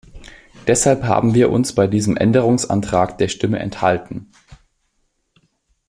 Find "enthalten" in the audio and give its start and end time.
3.59-4.31